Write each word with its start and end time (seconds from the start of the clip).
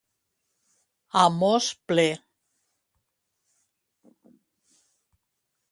A 1.23 1.25
mos 1.41 1.67
ple. 1.87 2.07